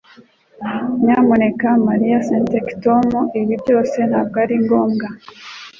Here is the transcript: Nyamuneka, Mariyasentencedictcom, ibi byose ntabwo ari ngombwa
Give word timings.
Nyamuneka, 1.03 1.67
Mariyasentencedictcom, 1.87 3.07
ibi 3.41 3.55
byose 3.63 3.97
ntabwo 4.09 4.35
ari 4.43 4.55
ngombwa 4.63 5.07